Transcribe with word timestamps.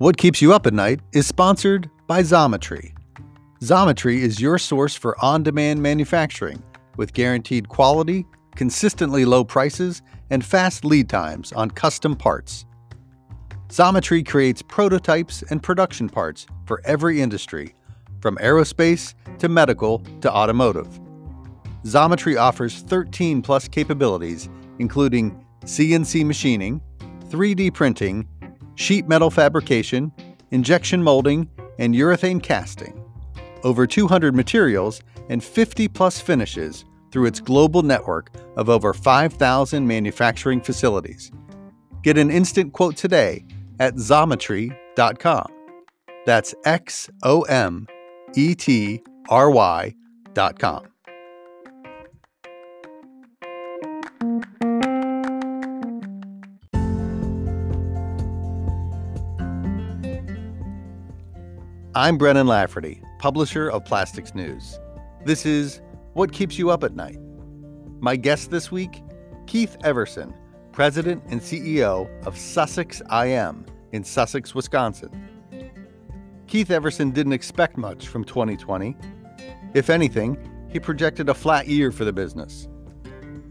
What 0.00 0.16
Keeps 0.16 0.40
You 0.40 0.54
Up 0.54 0.66
at 0.66 0.72
Night 0.72 1.00
is 1.12 1.26
sponsored 1.26 1.90
by 2.06 2.22
Xometry. 2.22 2.94
Xometry 3.60 4.20
is 4.20 4.40
your 4.40 4.56
source 4.56 4.94
for 4.94 5.14
on 5.22 5.42
demand 5.42 5.82
manufacturing 5.82 6.62
with 6.96 7.12
guaranteed 7.12 7.68
quality, 7.68 8.24
consistently 8.56 9.26
low 9.26 9.44
prices, 9.44 10.00
and 10.30 10.42
fast 10.42 10.86
lead 10.86 11.10
times 11.10 11.52
on 11.52 11.70
custom 11.70 12.16
parts. 12.16 12.64
Xometry 13.68 14.26
creates 14.26 14.62
prototypes 14.62 15.44
and 15.50 15.62
production 15.62 16.08
parts 16.08 16.46
for 16.64 16.80
every 16.86 17.20
industry, 17.20 17.74
from 18.22 18.38
aerospace 18.38 19.12
to 19.38 19.50
medical 19.50 19.98
to 20.22 20.32
automotive. 20.32 20.98
Xometry 21.84 22.40
offers 22.40 22.80
13 22.80 23.42
plus 23.42 23.68
capabilities, 23.68 24.48
including 24.78 25.44
CNC 25.66 26.24
machining, 26.24 26.80
3D 27.28 27.74
printing, 27.74 28.26
sheet 28.74 29.08
metal 29.08 29.30
fabrication, 29.30 30.12
injection 30.50 31.02
molding, 31.02 31.48
and 31.78 31.94
urethane 31.94 32.42
casting. 32.42 33.04
Over 33.62 33.86
200 33.86 34.34
materials 34.34 35.02
and 35.28 35.42
50 35.42 35.88
plus 35.88 36.20
finishes 36.20 36.84
through 37.10 37.26
its 37.26 37.40
global 37.40 37.82
network 37.82 38.30
of 38.56 38.68
over 38.68 38.92
5,000 38.92 39.86
manufacturing 39.86 40.60
facilities. 40.60 41.30
Get 42.02 42.16
an 42.16 42.30
instant 42.30 42.72
quote 42.72 42.96
today 42.96 43.44
at 43.78 43.94
xometry.com. 43.94 45.46
That's 46.26 46.54
X 46.64 47.10
O 47.22 47.42
M 47.42 47.86
E 48.34 48.54
T 48.54 49.02
R 49.28 49.50
Y.com. 49.50 50.86
I'm 62.00 62.16
Brennan 62.16 62.46
Lafferty, 62.46 63.02
publisher 63.18 63.68
of 63.68 63.84
Plastics 63.84 64.34
News. 64.34 64.80
This 65.26 65.44
is 65.44 65.82
What 66.14 66.32
Keeps 66.32 66.58
You 66.58 66.70
Up 66.70 66.82
at 66.82 66.94
Night. 66.94 67.18
My 68.00 68.16
guest 68.16 68.50
this 68.50 68.72
week, 68.72 69.02
Keith 69.46 69.76
Everson, 69.84 70.32
President 70.72 71.22
and 71.28 71.42
CEO 71.42 72.08
of 72.26 72.38
Sussex 72.38 73.02
IM 73.12 73.66
in 73.92 74.02
Sussex, 74.02 74.54
Wisconsin. 74.54 75.10
Keith 76.46 76.70
Everson 76.70 77.10
didn't 77.10 77.34
expect 77.34 77.76
much 77.76 78.08
from 78.08 78.24
2020. 78.24 78.96
If 79.74 79.90
anything, 79.90 80.38
he 80.70 80.80
projected 80.80 81.28
a 81.28 81.34
flat 81.34 81.68
year 81.68 81.92
for 81.92 82.06
the 82.06 82.14
business. 82.14 82.66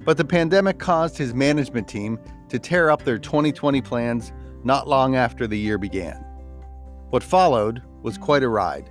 But 0.04 0.18
the 0.18 0.26
pandemic 0.26 0.80
caused 0.80 1.20
his 1.20 1.36
management 1.36 1.88
team 1.88 2.18
to 2.48 2.58
tear 2.58 2.90
up 2.90 3.04
their 3.04 3.20
2020 3.20 3.80
plans 3.84 4.34
not 4.64 4.88
long 4.88 5.16
after 5.16 5.46
the 5.46 5.60
year 5.60 5.78
began. 5.78 6.26
What 7.12 7.22
followed 7.22 7.84
was 8.02 8.18
quite 8.18 8.44
a 8.44 8.50
ride. 8.50 8.90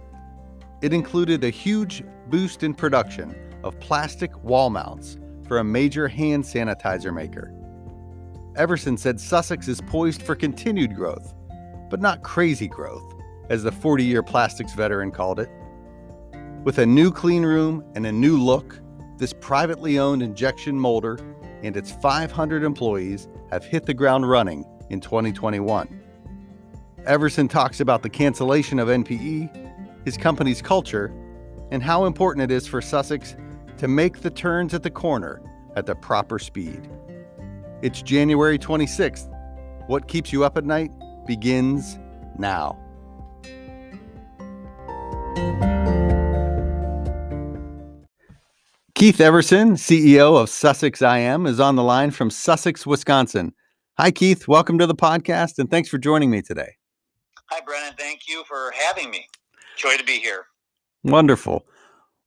It 0.82 0.92
included 0.92 1.42
a 1.42 1.50
huge 1.50 2.04
boost 2.28 2.62
in 2.62 2.74
production 2.74 3.34
of 3.64 3.78
plastic 3.80 4.36
wall 4.44 4.70
mounts 4.70 5.18
for 5.46 5.58
a 5.58 5.64
major 5.64 6.08
hand 6.08 6.44
sanitizer 6.44 7.12
maker. 7.12 7.52
Everson 8.56 8.96
said 8.96 9.20
Sussex 9.20 9.68
is 9.68 9.80
poised 9.80 10.22
for 10.22 10.34
continued 10.34 10.94
growth, 10.94 11.34
but 11.90 12.00
not 12.00 12.22
crazy 12.22 12.68
growth, 12.68 13.14
as 13.50 13.62
the 13.62 13.72
40 13.72 14.04
year 14.04 14.22
plastics 14.22 14.74
veteran 14.74 15.10
called 15.10 15.40
it. 15.40 15.48
With 16.64 16.78
a 16.78 16.86
new 16.86 17.10
clean 17.10 17.44
room 17.44 17.84
and 17.94 18.06
a 18.06 18.12
new 18.12 18.36
look, 18.36 18.80
this 19.16 19.32
privately 19.32 19.98
owned 19.98 20.22
injection 20.22 20.78
molder 20.78 21.18
and 21.62 21.76
its 21.76 21.90
500 21.90 22.62
employees 22.62 23.28
have 23.50 23.64
hit 23.64 23.86
the 23.86 23.94
ground 23.94 24.28
running 24.28 24.64
in 24.90 25.00
2021. 25.00 25.97
Everson 27.08 27.48
talks 27.48 27.80
about 27.80 28.02
the 28.02 28.10
cancellation 28.10 28.78
of 28.78 28.88
NPE, 28.88 30.04
his 30.04 30.18
company's 30.18 30.60
culture, 30.60 31.10
and 31.70 31.82
how 31.82 32.04
important 32.04 32.42
it 32.42 32.54
is 32.54 32.66
for 32.66 32.82
Sussex 32.82 33.34
to 33.78 33.88
make 33.88 34.20
the 34.20 34.28
turns 34.28 34.74
at 34.74 34.82
the 34.82 34.90
corner 34.90 35.40
at 35.74 35.86
the 35.86 35.94
proper 35.94 36.38
speed. 36.38 36.86
It's 37.80 38.02
January 38.02 38.58
26th. 38.58 39.26
What 39.86 40.06
keeps 40.06 40.34
you 40.34 40.44
up 40.44 40.58
at 40.58 40.66
night 40.66 40.90
begins 41.26 41.98
now. 42.36 42.78
Keith 48.94 49.18
Everson, 49.18 49.76
CEO 49.76 50.38
of 50.38 50.50
Sussex 50.50 51.00
IM, 51.00 51.46
is 51.46 51.58
on 51.58 51.74
the 51.74 51.82
line 51.82 52.10
from 52.10 52.28
Sussex, 52.28 52.84
Wisconsin. 52.86 53.54
Hi, 53.96 54.10
Keith. 54.10 54.46
Welcome 54.46 54.78
to 54.78 54.86
the 54.86 54.94
podcast, 54.94 55.58
and 55.58 55.70
thanks 55.70 55.88
for 55.88 55.96
joining 55.96 56.30
me 56.30 56.42
today. 56.42 56.74
Hi, 57.50 57.60
Brennan. 57.64 57.94
Thank 57.98 58.28
you 58.28 58.44
for 58.46 58.72
having 58.76 59.10
me. 59.10 59.26
Joy 59.76 59.96
to 59.96 60.04
be 60.04 60.18
here. 60.18 60.46
Wonderful. 61.02 61.64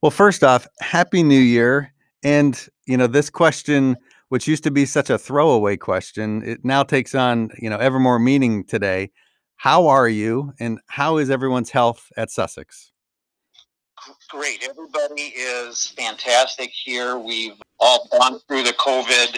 Well, 0.02 0.10
first 0.10 0.44
off, 0.44 0.68
Happy 0.80 1.22
New 1.22 1.40
Year. 1.40 1.94
And, 2.24 2.68
you 2.88 2.98
know, 2.98 3.08
this 3.08 3.30
question, 3.30 3.98
which 4.30 4.48
used 4.48 4.64
to 4.64 4.72
be 4.72 4.86
such 4.86 5.10
a 5.10 5.18
throwaway 5.18 5.78
question, 5.78 6.42
it 6.44 6.66
now 6.66 6.82
takes 6.84 7.14
on, 7.14 7.52
you 7.60 7.70
know, 7.70 7.78
ever 7.78 8.00
more 8.00 8.18
meaning 8.18 8.64
today. 8.64 9.12
How 9.58 9.88
are 9.88 10.10
you 10.10 10.54
and 10.60 10.80
how 10.88 11.18
is 11.18 11.30
everyone's 11.30 11.70
health 11.70 12.12
at 12.18 12.32
Sussex? 12.32 12.92
Great. 14.30 14.68
Everybody 14.68 15.34
is 15.36 15.88
fantastic 15.88 16.72
here. 16.72 17.20
We've 17.20 17.62
all 17.80 18.08
gone 18.12 18.40
through 18.48 18.64
the 18.64 18.74
COVID. 18.74 19.38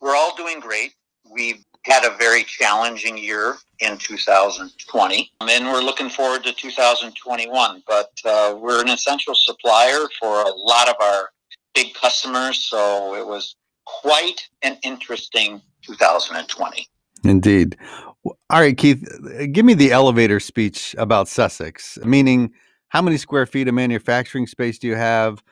We're 0.00 0.14
all 0.14 0.36
doing 0.36 0.60
great. 0.60 0.92
We've 1.30 1.64
had 1.84 2.04
a 2.04 2.16
very 2.16 2.44
challenging 2.44 3.18
year 3.18 3.56
in 3.80 3.98
2020, 3.98 5.32
and 5.40 5.66
we're 5.66 5.80
looking 5.80 6.08
forward 6.08 6.44
to 6.44 6.52
2021. 6.52 7.82
But 7.86 8.10
uh, 8.24 8.56
we're 8.58 8.80
an 8.80 8.88
essential 8.88 9.34
supplier 9.34 10.06
for 10.20 10.42
a 10.42 10.52
lot 10.54 10.88
of 10.88 10.94
our 11.00 11.30
big 11.74 11.94
customers, 11.94 12.58
so 12.58 13.14
it 13.14 13.26
was 13.26 13.56
quite 13.84 14.48
an 14.62 14.78
interesting 14.82 15.60
2020. 15.82 16.86
Indeed. 17.24 17.76
All 18.24 18.36
right, 18.50 18.76
Keith, 18.76 19.04
give 19.50 19.64
me 19.64 19.74
the 19.74 19.90
elevator 19.90 20.38
speech 20.38 20.94
about 20.98 21.28
Sussex, 21.28 21.98
meaning 22.04 22.52
how 22.88 23.02
many 23.02 23.16
square 23.16 23.46
feet 23.46 23.68
of 23.68 23.74
manufacturing 23.74 24.46
space 24.46 24.78
do 24.78 24.86
you 24.86 24.94
have? 24.94 25.42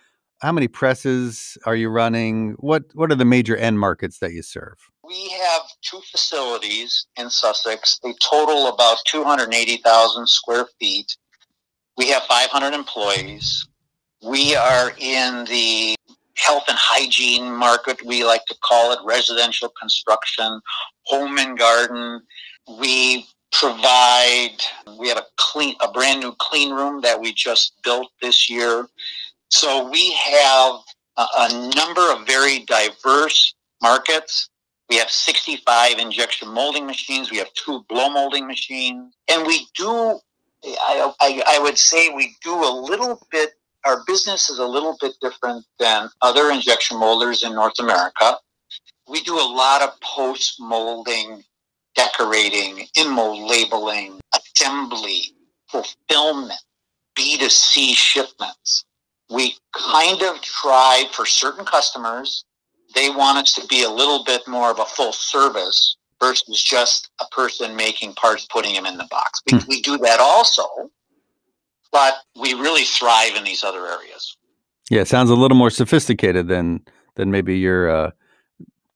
How 0.40 0.52
many 0.52 0.68
presses 0.68 1.58
are 1.66 1.76
you 1.76 1.90
running? 1.90 2.52
What 2.58 2.84
what 2.94 3.12
are 3.12 3.16
the 3.16 3.24
major 3.24 3.56
end 3.56 3.78
markets 3.78 4.18
that 4.18 4.32
you 4.32 4.42
serve? 4.42 4.78
we 5.10 5.28
have 5.30 5.62
two 5.82 6.00
facilities 6.08 7.06
in 7.16 7.28
Sussex. 7.28 7.98
They 8.02 8.14
total 8.22 8.68
about 8.68 8.98
280,000 9.06 10.26
square 10.28 10.66
feet. 10.78 11.16
We 11.96 12.08
have 12.10 12.22
500 12.24 12.72
employees. 12.72 13.66
We 14.22 14.54
are 14.54 14.92
in 14.98 15.44
the 15.46 15.96
health 16.36 16.62
and 16.68 16.78
hygiene 16.78 17.50
market, 17.52 18.00
we 18.06 18.24
like 18.24 18.44
to 18.46 18.56
call 18.64 18.92
it 18.92 18.98
residential 19.04 19.70
construction, 19.78 20.60
home 21.02 21.38
and 21.38 21.58
garden. 21.58 22.22
We 22.78 23.26
provide 23.52 24.56
we 24.98 25.08
have 25.08 25.18
a 25.18 25.26
clean 25.36 25.74
a 25.82 25.90
brand 25.90 26.20
new 26.20 26.32
clean 26.38 26.72
room 26.72 27.00
that 27.02 27.20
we 27.20 27.32
just 27.32 27.74
built 27.82 28.12
this 28.22 28.48
year 28.48 28.86
so 29.50 29.88
we 29.90 30.12
have 30.12 30.74
a, 31.16 31.26
a 31.38 31.72
number 31.76 32.12
of 32.12 32.26
very 32.26 32.60
diverse 32.60 33.54
markets 33.82 34.50
we 34.90 34.96
have 34.96 35.08
65 35.08 35.98
injection 35.98 36.48
molding 36.48 36.84
machines. 36.84 37.30
We 37.30 37.38
have 37.38 37.52
two 37.54 37.84
blow 37.88 38.10
molding 38.10 38.48
machines. 38.48 39.14
And 39.30 39.46
we 39.46 39.68
do, 39.76 40.18
I, 40.64 41.12
I, 41.20 41.42
I 41.46 41.58
would 41.60 41.78
say 41.78 42.08
we 42.08 42.34
do 42.42 42.52
a 42.52 42.72
little 42.74 43.24
bit, 43.30 43.50
our 43.84 44.02
business 44.04 44.50
is 44.50 44.58
a 44.58 44.66
little 44.66 44.96
bit 45.00 45.12
different 45.22 45.64
than 45.78 46.10
other 46.22 46.50
injection 46.50 46.98
molders 46.98 47.44
in 47.44 47.54
North 47.54 47.78
America. 47.78 48.36
We 49.08 49.22
do 49.22 49.36
a 49.36 49.46
lot 49.54 49.80
of 49.82 49.90
post 50.00 50.56
molding, 50.58 51.44
decorating, 51.94 52.84
in 52.96 53.10
mold 53.10 53.48
labeling, 53.48 54.20
assembly, 54.34 55.36
fulfillment, 55.68 56.60
B2C 57.16 57.94
shipments. 57.94 58.84
We 59.30 59.56
kind 59.72 60.22
of 60.22 60.42
try 60.42 61.04
for 61.12 61.24
certain 61.24 61.64
customers 61.64 62.44
they 62.94 63.10
want 63.10 63.38
us 63.38 63.52
to 63.54 63.66
be 63.66 63.84
a 63.84 63.90
little 63.90 64.24
bit 64.24 64.46
more 64.48 64.70
of 64.70 64.78
a 64.78 64.84
full 64.84 65.12
service 65.12 65.96
versus 66.20 66.62
just 66.62 67.10
a 67.20 67.26
person 67.26 67.76
making 67.76 68.14
parts, 68.14 68.46
putting 68.50 68.74
them 68.74 68.86
in 68.86 68.96
the 68.98 69.06
box. 69.10 69.40
We, 69.50 69.58
hmm. 69.58 69.64
we 69.68 69.82
do 69.82 69.98
that 69.98 70.20
also, 70.20 70.64
but 71.92 72.14
we 72.38 72.54
really 72.54 72.84
thrive 72.84 73.36
in 73.36 73.44
these 73.44 73.64
other 73.64 73.86
areas. 73.86 74.36
Yeah, 74.90 75.02
it 75.02 75.08
sounds 75.08 75.30
a 75.30 75.34
little 75.34 75.56
more 75.56 75.70
sophisticated 75.70 76.48
than 76.48 76.80
than 77.14 77.30
maybe 77.30 77.58
your 77.58 77.90
uh, 77.90 78.10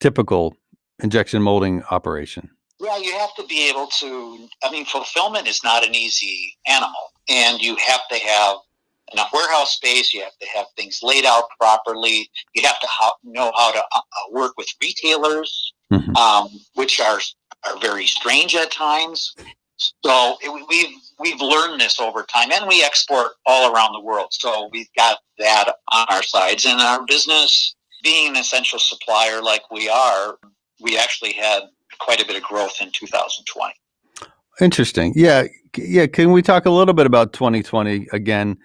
typical 0.00 0.56
injection 1.02 1.42
molding 1.42 1.82
operation. 1.84 2.50
Yeah, 2.81 2.96
you 2.98 3.16
have 3.16 3.34
to 3.36 3.46
be 3.46 3.69
able 3.70 3.86
to. 3.86 4.48
I 4.64 4.70
mean, 4.72 4.84
fulfillment 4.86 5.46
is 5.46 5.62
not 5.62 5.86
an 5.86 5.94
easy 5.94 6.56
animal, 6.66 7.12
and 7.28 7.60
you 7.60 7.76
have 7.76 8.00
to 8.10 8.19
have 8.19 8.56
enough 9.12 9.31
warehouse 9.33 9.77
space. 9.77 10.12
You 10.12 10.23
have 10.23 10.37
to 10.41 10.47
have 10.49 10.67
things 10.77 11.01
laid 11.03 11.25
out 11.25 11.45
properly. 11.61 12.29
You 12.55 12.62
have 12.67 12.81
to 12.81 12.89
know 13.25 13.53
how 13.56 13.73
to 13.73 13.79
uh, 13.79 13.99
uh, 13.99 14.33
work 14.33 14.55
with 14.56 14.69
retailers, 14.83 15.73
mm-hmm. 15.93 16.17
um, 16.17 16.49
which 16.75 17.01
are 17.01 17.21
are 17.67 17.79
very 17.81 18.06
strange 18.06 18.55
at 18.55 18.71
times. 18.71 19.35
So 19.77 20.37
it, 20.43 20.67
we've 20.69 20.97
we've 21.19 21.41
learned 21.41 21.81
this 21.81 22.01
over 22.01 22.23
time, 22.23 22.51
and 22.53 22.69
we 22.69 22.83
export 22.83 23.33
all 23.47 23.75
around 23.75 23.93
the 23.93 24.01
world. 24.01 24.29
So 24.31 24.69
we've 24.73 24.93
got 24.97 25.19
that 25.39 25.75
on 25.93 26.06
our 26.11 26.23
sides, 26.23 26.65
and 26.65 26.81
our 26.81 27.05
business 27.06 27.75
being 28.03 28.29
an 28.29 28.37
essential 28.37 28.79
supplier 28.79 29.43
like 29.43 29.62
we 29.71 29.89
are, 29.89 30.39
we 30.81 30.99
actually 30.99 31.33
had 31.33 31.62
quite 31.99 32.23
a 32.23 32.27
bit 32.27 32.37
of 32.37 32.43
growth 32.43 32.77
in 32.81 32.91
2020. 32.93 33.75
Interesting. 34.61 35.12
Yeah. 35.17 35.45
Yeah. 35.77 36.06
Can 36.06 36.31
we 36.31 36.43
talk 36.43 36.67
a 36.67 36.71
little 36.71 36.95
bit 36.95 37.06
about 37.06 37.33
2020 37.33 38.06
again? 38.12 38.56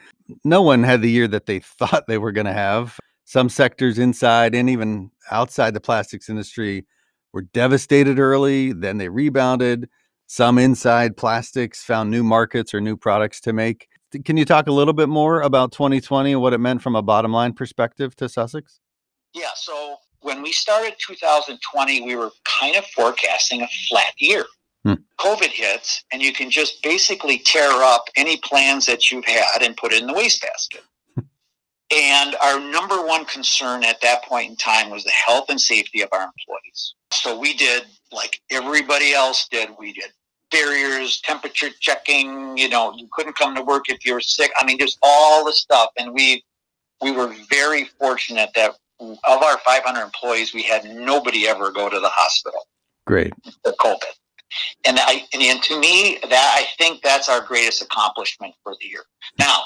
No 0.44 0.62
one 0.62 0.84
had 0.84 1.02
the 1.02 1.10
year 1.10 1.28
that 1.28 1.46
they 1.46 1.60
thought 1.80 2.08
they 2.08 2.18
were 2.18 2.32
going 2.32 2.46
to 2.46 2.54
have. 2.54 2.98
Some 3.26 3.50
sectors 3.50 4.00
inside 4.00 4.56
and 4.56 4.70
even 4.70 5.12
outside 5.30 5.74
the 5.74 5.82
plastics 5.82 6.30
industry 6.30 6.86
were 7.32 7.44
devastated 7.44 8.20
early, 8.20 8.74
then 8.74 8.98
they 8.98 9.10
rebounded. 9.10 9.88
Some 10.28 10.58
inside 10.58 11.18
plastics 11.18 11.84
found 11.84 12.10
new 12.10 12.24
markets 12.24 12.74
or 12.74 12.82
new 12.82 12.98
products 12.98 13.40
to 13.42 13.54
make. 13.54 13.88
Can 14.26 14.38
you 14.38 14.46
talk 14.46 14.68
a 14.68 14.72
little 14.72 14.94
bit 14.94 15.10
more 15.10 15.42
about 15.42 15.72
2020 15.72 16.32
and 16.32 16.42
what 16.42 16.54
it 16.54 16.58
meant 16.58 16.82
from 16.82 16.96
a 16.96 17.02
bottom 17.02 17.32
line 17.32 17.54
perspective 17.54 18.16
to 18.16 18.28
Sussex? 18.28 18.80
Yeah. 19.34 19.50
So 19.56 19.98
when 20.22 20.42
we 20.42 20.52
started 20.52 20.96
2020, 21.00 22.02
we 22.02 22.16
were 22.16 22.32
kind 22.62 22.76
of 22.76 22.86
forecasting 22.88 23.62
a 23.62 23.68
flat 23.88 24.14
year. 24.18 24.46
Hmm. 24.86 24.94
COVID 25.20 25.50
hits, 25.50 26.04
and 26.14 26.22
you 26.22 26.32
can 26.32 26.50
just 26.50 26.82
basically 26.84 27.40
tear 27.40 27.70
up 27.70 28.06
any 28.16 28.38
plans 28.38 28.86
that 28.86 29.12
you've 29.12 29.26
had 29.26 29.62
and 29.62 29.76
put 29.76 29.92
it 29.92 30.02
in 30.02 30.08
the 30.08 30.14
wastebasket. 30.14 30.84
and 31.92 32.36
our 32.42 32.60
number 32.60 33.06
one 33.06 33.26
concern 33.26 33.84
at 33.84 34.00
that 34.02 34.24
point 34.24 34.50
in 34.50 34.56
time 34.56 34.90
was 34.90 35.04
the 35.04 35.12
health 35.12 35.46
and 35.50 35.60
safety 35.60 36.02
of 36.02 36.10
our 36.14 36.22
employees. 36.22 36.94
So 37.12 37.38
we 37.38 37.54
did 37.54 37.84
like 38.12 38.40
everybody 38.50 39.14
else 39.14 39.48
did. 39.50 39.70
We 39.78 39.94
did 39.94 40.12
barriers, 40.52 41.20
temperature 41.22 41.70
checking. 41.80 42.58
You 42.58 42.70
know, 42.70 42.94
you 42.96 43.08
couldn't 43.12 43.36
come 43.36 43.56
to 43.56 43.62
work 43.62 43.90
if 43.90 44.06
you 44.06 44.14
were 44.14 44.22
sick. 44.22 44.52
I 44.58 44.66
mean, 44.66 44.80
just 44.80 44.98
all 45.02 45.46
the 45.46 45.52
stuff, 45.52 45.90
and 45.98 46.14
we 46.14 46.44
we 47.02 47.12
were 47.12 47.34
very 47.50 47.86
fortunate 48.00 48.50
that 48.56 48.76
of 49.00 49.18
our 49.44 49.58
500 49.60 50.02
employees, 50.02 50.54
we 50.54 50.64
had 50.64 50.84
nobody 50.86 51.48
ever 51.48 51.72
go 51.72 51.90
to 51.90 52.00
the 52.00 52.10
hospital. 52.10 52.68
Great. 53.08 53.34
For 53.64 53.72
COVID. 53.74 54.19
And 54.86 54.98
I 55.00 55.26
and 55.34 55.64
to 55.64 55.80
me 55.80 56.20
that 56.30 56.56
I 56.58 56.66
think 56.78 57.02
that's 57.02 57.30
our 57.30 57.42
greatest 57.42 57.82
accomplishment 57.82 58.54
for 58.64 58.76
the 58.80 58.88
year. 58.88 59.04
Now 59.38 59.64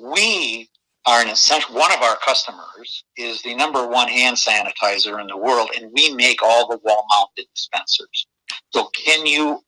we 0.00 0.68
are 1.06 1.22
an 1.22 1.28
essential. 1.28 1.74
One 1.74 1.92
of 1.92 2.02
our 2.02 2.16
customers 2.16 3.04
is 3.16 3.40
the 3.42 3.54
number 3.54 3.86
one 3.86 4.08
hand 4.08 4.36
sanitizer 4.36 5.20
in 5.20 5.28
the 5.28 5.36
world, 5.36 5.70
and 5.76 5.90
we 5.94 6.12
make 6.14 6.42
all 6.42 6.68
the 6.68 6.78
wall-mounted 6.82 7.46
dispensers. 7.54 8.26
So 8.70 8.88
can 8.88 9.24
you 9.24 9.60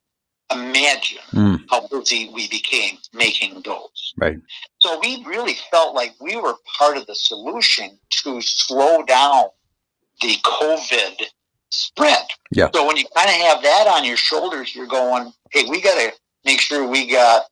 imagine 0.51 1.19
mm. 1.33 1.61
how 1.71 1.87
busy 1.87 2.31
we 2.35 2.49
became 2.49 2.99
making 3.13 3.63
those? 3.65 4.15
Right. 4.17 4.39
So 4.79 4.99
we 5.01 5.25
really 5.27 5.55
felt 5.71 5.95
like 5.95 6.15
we 6.21 6.37
were 6.37 6.55
part 6.79 6.97
of 6.97 7.07
the 7.07 7.15
solution 7.15 7.99
to 8.25 8.41
slow 8.41 9.05
down 9.05 9.45
the 10.21 10.35
COVID 10.45 11.23
spread. 11.71 12.27
Yeah. 12.51 12.69
So 12.75 12.87
when 12.87 12.97
you 12.97 13.05
kind 13.15 13.29
of 13.29 13.35
have 13.35 13.63
that 13.63 13.87
on 13.87 14.05
your 14.05 14.17
shoulders, 14.17 14.75
you're 14.75 14.87
going, 14.87 15.33
hey, 15.53 15.65
we 15.69 15.81
got 15.81 15.95
to 15.95 16.13
make 16.45 16.61
sure 16.61 16.87
we 16.87 17.07
got 17.07 17.45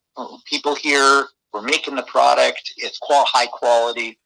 people 0.46 0.74
here. 0.74 1.26
We're 1.52 1.62
making 1.62 1.96
the 1.96 2.02
product. 2.02 2.72
It's 2.76 2.98
qual- 2.98 3.26
high 3.26 3.46
quality. 3.46 4.18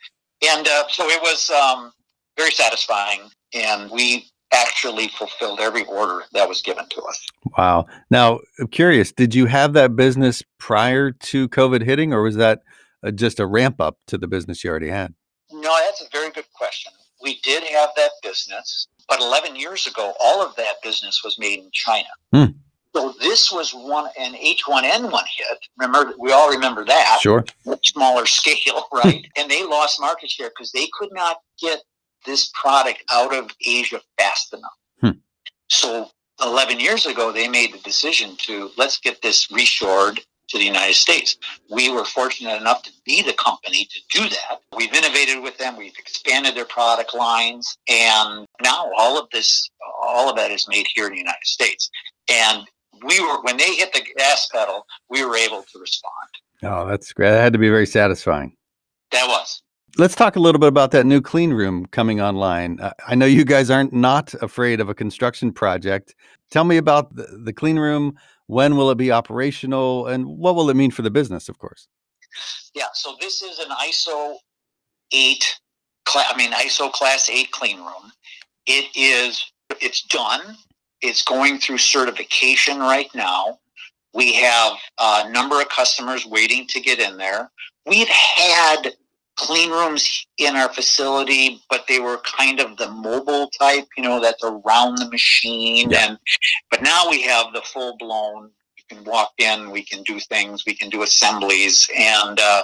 And 0.43 0.67
uh, 0.67 0.85
so 0.89 1.09
it 1.09 1.21
was 1.23 1.51
um, 1.51 1.93
very 2.37 2.51
satisfying. 2.51 3.23
And 3.53 3.91
we 3.91 4.27
actually 4.53 5.09
fulfilled 5.09 5.61
every 5.61 5.85
order 5.85 6.25
that 6.33 6.49
was 6.49 6.61
given 6.63 6.85
to 6.89 7.03
us. 7.03 7.27
Wow. 7.57 7.87
Now, 8.11 8.41
I'm 8.59 8.67
curious, 8.69 9.13
did 9.13 9.35
you 9.35 9.47
have 9.47 9.75
that 9.75 9.95
business 9.95 10.43
prior 10.59 11.13
to 11.13 11.49
COVID 11.49 11.83
hitting, 11.83 12.13
or 12.13 12.23
was 12.23 12.37
that 12.37 12.63
uh, 13.05 13.13
just 13.13 13.39
a 13.39 13.47
ramp 13.47 13.81
up 13.81 13.99
to 14.09 14.19
the 14.19 14.27
business 14.27 14.65
you 14.65 14.71
already 14.71 14.89
had? 14.89 15.15
No, 15.53 15.77
that's 15.85 16.01
a 16.01 16.09
very 16.13 16.31
good 16.31 16.51
question. 16.53 16.93
We 17.23 17.39
did 17.43 17.63
have 17.65 17.91
that 17.97 18.11
business. 18.23 18.89
But 19.11 19.21
11 19.21 19.57
years 19.57 19.87
ago, 19.89 20.15
all 20.21 20.41
of 20.41 20.55
that 20.57 20.77
business 20.83 21.23
was 21.25 21.37
made 21.39 21.59
in 21.59 21.69
China. 21.73 22.09
Hmm. 22.33 22.45
So 22.95 23.13
this 23.21 23.53
was 23.53 23.73
one 23.73 24.09
an 24.19 24.35
H1N1 24.35 25.23
hit. 25.37 25.59
Remember, 25.79 26.15
we 26.19 26.33
all 26.33 26.49
remember 26.49 26.85
that. 26.85 27.19
Sure. 27.21 27.45
Much 27.67 27.93
smaller 27.93 28.25
scale, 28.27 28.87
right? 28.93 29.27
and 29.37 29.51
they 29.51 29.65
lost 29.65 30.01
market 30.01 30.31
share 30.31 30.51
because 30.51 30.73
they 30.73 30.89
could 30.99 31.11
not 31.13 31.39
get 31.61 31.81
this 32.25 32.51
product 32.61 33.03
out 33.11 33.35
of 33.35 33.51
Asia 33.67 34.01
fast 34.17 34.55
enough. 34.55 34.71
Hmm. 35.01 35.19
So 35.69 36.11
11 36.43 36.79
years 36.79 37.07
ago, 37.07 37.33
they 37.33 37.49
made 37.49 37.75
the 37.75 37.79
decision 37.79 38.37
to 38.39 38.71
let's 38.77 38.99
get 38.99 39.21
this 39.23 39.49
reshored 39.49 40.21
to 40.51 40.59
the 40.59 40.65
United 40.65 40.95
States. 40.95 41.37
We 41.71 41.91
were 41.91 42.05
fortunate 42.05 42.61
enough 42.61 42.83
to 42.83 42.93
be 43.05 43.23
the 43.23 43.33
company 43.35 43.87
to 43.87 44.21
do 44.21 44.29
that. 44.29 44.61
We've 44.77 44.93
innovated 44.93 45.43
with 45.43 45.57
them, 45.59 45.77
we've 45.77 45.97
expanded 45.99 46.55
their 46.55 46.65
product 46.67 47.15
lines, 47.15 47.77
and 47.89 48.47
now 48.63 48.91
all 48.97 49.19
of 49.19 49.29
this, 49.33 49.69
all 50.03 50.29
of 50.29 50.37
that 50.37 50.51
is 50.51 50.67
made 50.69 50.87
here 50.95 51.07
in 51.07 51.13
the 51.13 51.19
United 51.19 51.45
States. 51.45 51.91
And 52.29 52.67
we 53.05 53.21
were, 53.21 53.41
when 53.43 53.57
they 53.57 53.75
hit 53.75 53.93
the 53.93 54.03
gas 54.17 54.49
pedal, 54.53 54.85
we 55.09 55.25
were 55.25 55.37
able 55.37 55.63
to 55.63 55.79
respond. 55.79 56.15
Oh, 56.63 56.87
that's 56.87 57.13
great. 57.13 57.31
That 57.31 57.41
had 57.41 57.53
to 57.55 57.59
be 57.59 57.71
very 57.71 57.87
satisfying. 57.87 58.55
That 59.13 59.27
was. 59.27 59.63
Let's 59.97 60.15
talk 60.15 60.37
a 60.37 60.41
little 60.41 60.61
bit 60.61 60.69
about 60.69 60.93
that 60.93 61.05
new 61.05 61.21
clean 61.21 61.53
room 61.53 61.87
coming 61.87 62.21
online. 62.21 62.79
Uh, 62.81 62.93
I 63.09 63.15
know 63.17 63.27
you 63.27 63.45
guys 63.45 63.71
aren't 63.71 63.93
not 63.93 64.33
afraid 64.35 64.81
of 64.81 64.89
a 64.89 64.95
construction 64.95 65.53
project. 65.53 66.15
Tell 66.51 66.65
me 66.65 66.77
about 66.77 67.15
the, 67.17 67.27
the 67.45 67.53
clean 67.53 67.79
room, 67.79 68.17
when 68.51 68.77
will 68.77 68.91
it 68.91 68.99
be 68.99 69.13
operational? 69.13 70.09
And 70.09 70.27
what 70.27 70.57
will 70.57 70.69
it 70.71 70.77
mean 70.77 70.91
for 70.91 71.03
the 71.03 71.11
business, 71.11 71.49
of 71.49 71.59
course? 71.59 71.87
Yeah, 72.75 72.89
so 72.95 73.17
this 73.21 73.43
is 73.43 73.61
an 73.61 73.69
ISO 73.71 74.37
8, 75.13 75.61
I 76.15 76.37
mean, 76.37 76.51
ISO 76.51 76.91
class 76.93 77.31
8 77.31 77.51
clean 77.53 77.79
room. 77.79 78.11
It 78.67 78.87
is, 78.97 79.53
it's 79.81 80.03
done. 80.03 80.57
It's 81.01 81.23
going 81.23 81.59
through 81.59 81.79
certification 81.79 82.81
right 82.81 83.09
now. 83.15 83.59
We 84.15 84.35
have 84.35 84.73
a 84.99 85.31
number 85.31 85.61
of 85.61 85.69
customers 85.69 86.27
waiting 86.27 86.67
to 86.71 86.81
get 86.81 86.99
in 86.99 87.17
there. 87.17 87.51
We've 87.87 88.09
had 88.09 88.95
clean 89.41 89.71
rooms 89.71 90.27
in 90.37 90.55
our 90.55 90.73
facility, 90.73 91.63
but 91.71 91.87
they 91.89 91.99
were 91.99 92.19
kind 92.19 92.61
of 92.61 92.77
the 92.77 92.91
mobile 92.91 93.49
type, 93.59 93.87
you 93.97 94.03
know, 94.03 94.21
that's 94.21 94.45
around 94.45 94.99
the 94.99 95.09
machine. 95.11 95.91
Yeah. 95.91 96.11
And 96.11 96.19
but 96.71 96.83
now 96.83 97.09
we 97.09 97.23
have 97.23 97.47
the 97.55 97.63
full 97.63 97.97
blown. 97.97 98.51
You 98.77 98.97
can 98.97 99.05
walk 99.05 99.33
in, 99.39 99.71
we 99.71 99.83
can 99.83 100.03
do 100.03 100.21
things, 100.21 100.65
we 100.67 100.75
can 100.75 100.91
do 100.91 101.03
assemblies, 101.03 101.89
and 101.97 102.39
uh, 102.39 102.63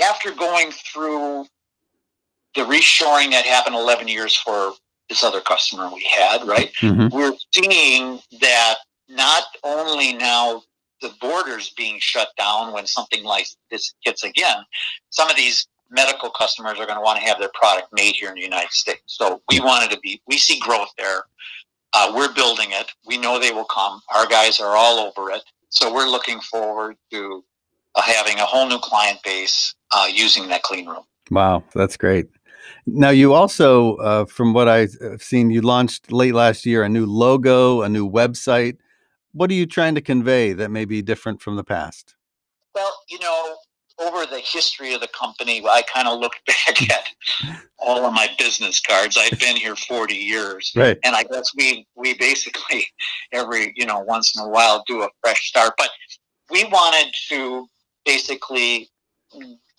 after 0.00 0.30
going 0.30 0.70
through 0.70 1.46
the 2.54 2.62
reshoring 2.62 3.30
that 3.30 3.44
happened 3.44 3.74
11 3.74 4.08
years 4.08 4.36
for 4.36 4.72
this 5.08 5.24
other 5.24 5.40
customer 5.40 5.90
we 5.92 6.08
had, 6.16 6.46
right? 6.46 6.72
Mm-hmm. 6.80 7.14
We're 7.14 7.32
seeing 7.52 8.20
that 8.40 8.76
not 9.08 9.44
only 9.64 10.12
now 10.12 10.62
the 11.00 11.12
borders 11.20 11.70
being 11.76 11.98
shut 11.98 12.28
down 12.36 12.72
when 12.72 12.86
something 12.86 13.24
like 13.24 13.46
this 13.70 13.94
hits 14.02 14.24
again, 14.24 14.56
some 15.10 15.30
of 15.30 15.36
these 15.36 15.66
medical 15.90 16.30
customers 16.30 16.78
are 16.78 16.86
going 16.86 16.98
to 16.98 17.02
want 17.02 17.18
to 17.18 17.26
have 17.26 17.38
their 17.38 17.50
product 17.54 17.88
made 17.92 18.14
here 18.14 18.28
in 18.28 18.34
the 18.34 18.42
United 18.42 18.72
States. 18.72 19.02
So 19.06 19.42
we 19.50 19.60
wanted 19.60 19.90
to 19.90 20.00
be, 20.00 20.20
we 20.26 20.38
see 20.38 20.58
growth 20.60 20.90
there. 20.98 21.24
Uh, 21.94 22.12
we're 22.14 22.32
building 22.32 22.68
it. 22.70 22.90
We 23.06 23.16
know 23.16 23.38
they 23.38 23.50
will 23.50 23.64
come. 23.64 24.00
Our 24.14 24.26
guys 24.26 24.60
are 24.60 24.76
all 24.76 24.98
over 24.98 25.30
it. 25.30 25.42
So 25.70 25.92
we're 25.92 26.08
looking 26.08 26.40
forward 26.40 26.96
to 27.10 27.44
uh, 27.94 28.02
having 28.02 28.38
a 28.38 28.44
whole 28.44 28.68
new 28.68 28.78
client 28.78 29.18
base 29.24 29.74
uh, 29.92 30.08
using 30.12 30.48
that 30.48 30.62
clean 30.62 30.86
room. 30.86 31.04
Wow, 31.30 31.64
that's 31.74 31.96
great. 31.96 32.28
Now, 32.86 33.10
you 33.10 33.34
also, 33.34 33.96
uh, 33.96 34.24
from 34.26 34.52
what 34.52 34.68
I've 34.68 34.96
seen, 35.20 35.50
you 35.50 35.60
launched 35.62 36.12
late 36.12 36.34
last 36.34 36.66
year 36.66 36.84
a 36.84 36.88
new 36.88 37.06
logo, 37.06 37.82
a 37.82 37.88
new 37.88 38.08
website. 38.08 38.76
What 39.32 39.50
are 39.50 39.54
you 39.54 39.66
trying 39.66 39.94
to 39.94 40.00
convey 40.00 40.52
that 40.54 40.70
may 40.70 40.84
be 40.84 41.02
different 41.02 41.40
from 41.40 41.56
the 41.56 41.64
past? 41.64 42.16
Well, 42.74 42.94
you 43.08 43.18
know, 43.18 43.56
over 44.00 44.26
the 44.26 44.40
history 44.40 44.94
of 44.94 45.00
the 45.00 45.08
company, 45.08 45.62
I 45.64 45.82
kind 45.82 46.08
of 46.08 46.20
look 46.20 46.32
back 46.46 46.90
at 46.90 47.08
all 47.78 48.04
of 48.04 48.12
my 48.12 48.28
business 48.38 48.80
cards. 48.80 49.16
I've 49.18 49.38
been 49.38 49.56
here 49.56 49.76
40 49.76 50.14
years. 50.14 50.72
Right. 50.74 50.98
And 51.04 51.14
I 51.14 51.24
guess 51.24 51.52
we, 51.56 51.86
we 51.96 52.14
basically 52.14 52.86
every, 53.32 53.72
you 53.76 53.86
know, 53.86 54.00
once 54.00 54.36
in 54.36 54.44
a 54.44 54.48
while 54.48 54.84
do 54.86 55.02
a 55.02 55.08
fresh 55.22 55.48
start. 55.48 55.74
But 55.76 55.90
we 56.50 56.64
wanted 56.64 57.12
to 57.30 57.66
basically 58.04 58.88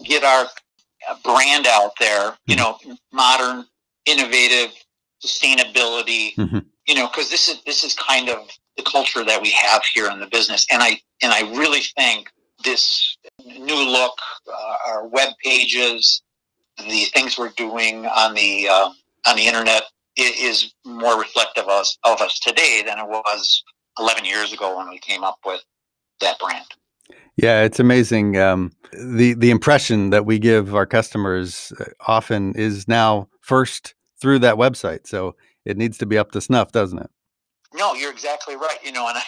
get 0.04 0.24
our 0.24 0.46
brand 1.24 1.68
out 1.68 1.92
there, 2.00 2.38
you 2.46 2.56
mm-hmm. 2.56 2.90
know, 2.90 2.98
modern, 3.12 3.66
innovative, 4.06 4.72
sustainability, 5.24 6.36
mm-hmm. 6.36 6.60
you 6.88 6.96
know, 6.96 7.08
because 7.08 7.30
this 7.30 7.48
is 7.48 7.62
this 7.64 7.84
is 7.84 7.96
kind 7.96 8.30
of 8.30 8.48
the 8.78 8.84
culture 8.84 9.26
that 9.26 9.42
we 9.42 9.50
have 9.52 9.84
here 9.94 10.10
in 10.10 10.20
the 10.20 10.28
business. 10.28 10.66
And 10.72 10.82
I 10.82 11.00
and 11.22 11.32
I 11.32 11.42
really 11.58 11.82
think 11.98 12.30
this 12.64 13.18
new 13.70 13.92
look, 13.92 14.18
uh, 14.48 14.76
our 14.88 15.08
web 15.08 15.30
pages, 15.44 16.22
the 16.78 17.06
things 17.14 17.38
we're 17.38 17.50
doing 17.50 18.06
on 18.06 18.34
the 18.34 18.68
uh, 18.70 18.90
on 19.28 19.36
the 19.36 19.46
internet 19.46 19.84
is 20.18 20.74
more 20.86 21.20
reflective 21.20 21.64
of 21.64 21.70
us, 21.70 21.98
of 22.04 22.20
us 22.22 22.40
today 22.40 22.84
than 22.86 23.00
it 23.00 23.08
was 23.08 23.64
11 24.00 24.26
years 24.26 24.52
ago 24.52 24.78
when 24.78 24.90
we 24.90 25.00
came 25.00 25.24
up 25.24 25.38
with 25.46 25.62
that 26.20 26.38
brand. 26.40 26.66
Yeah, 27.38 27.64
it's 27.64 27.80
amazing. 27.80 28.38
Um, 28.38 28.74
the 28.92 29.34
the 29.34 29.52
impression 29.52 30.10
that 30.10 30.26
we 30.26 30.40
give 30.40 30.76
our 30.76 30.86
customers 30.86 31.72
uh, 31.80 31.86
often 32.08 32.54
is 32.56 32.88
now 32.88 33.30
first 33.42 33.96
through 34.20 34.40
that 34.40 34.56
website. 34.56 35.08
So 35.08 35.36
it 35.64 35.78
needs 35.78 35.98
to 36.00 36.06
be 36.06 36.18
up 36.18 36.32
to 36.32 36.42
snuff, 36.42 36.72
doesn't 36.72 37.00
it? 37.00 37.10
No, 37.74 37.94
you're 37.94 38.12
exactly 38.12 38.56
right. 38.56 38.78
You 38.84 38.92
know, 38.92 39.08
and 39.08 39.18
I, 39.18 39.22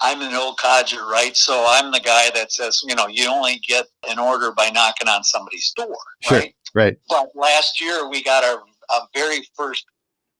I'm 0.00 0.22
an 0.22 0.32
old 0.34 0.58
codger, 0.58 1.04
right? 1.06 1.36
So 1.36 1.64
I'm 1.68 1.90
the 1.90 2.00
guy 2.00 2.30
that 2.34 2.52
says, 2.52 2.82
you 2.86 2.94
know, 2.94 3.08
you 3.08 3.28
only 3.28 3.58
get 3.66 3.86
an 4.08 4.18
order 4.18 4.52
by 4.52 4.70
knocking 4.70 5.08
on 5.08 5.24
somebody's 5.24 5.72
door, 5.76 5.96
Sure. 6.22 6.38
right? 6.38 6.54
Right. 6.74 6.96
But 7.08 7.30
last 7.34 7.80
year 7.80 8.08
we 8.08 8.22
got 8.22 8.44
our, 8.44 8.62
our 8.90 9.08
very 9.14 9.40
first 9.56 9.84